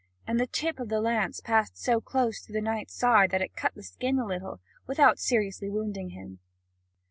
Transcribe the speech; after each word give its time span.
And 0.25 0.39
the 0.39 0.47
tip 0.47 0.79
of 0.79 0.89
the 0.89 0.99
lance 0.99 1.41
passed 1.41 1.77
so 1.77 2.01
close 2.01 2.41
to 2.41 2.51
the 2.51 2.59
knight's 2.59 2.95
side 2.95 3.29
that 3.29 3.41
it 3.43 3.55
cut 3.55 3.75
the 3.75 3.83
skin 3.83 4.17
a 4.17 4.25
little, 4.25 4.59
without 4.87 5.19
seriously 5.19 5.69
wounding 5.69 6.09
him. 6.09 6.39